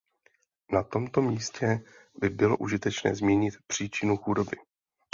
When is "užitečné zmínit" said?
2.57-3.53